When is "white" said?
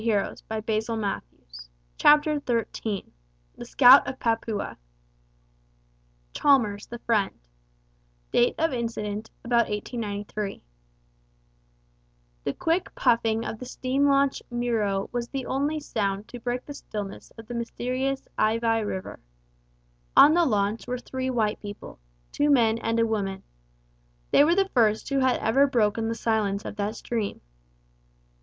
21.29-21.59